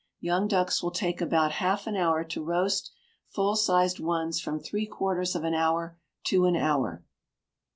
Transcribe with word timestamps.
Young 0.19 0.47
ducks 0.47 0.81
will 0.81 0.89
take 0.89 1.21
about 1.21 1.51
half 1.51 1.85
an 1.85 1.95
hour 1.95 2.23
to 2.23 2.43
roast; 2.43 2.89
full 3.27 3.55
sized 3.55 3.99
ones 3.99 4.41
from 4.41 4.59
three 4.59 4.87
quarters 4.87 5.35
of 5.35 5.43
an 5.43 5.53
hour 5.53 5.95
to 6.23 6.45
an 6.45 6.55
hour. 6.55 7.03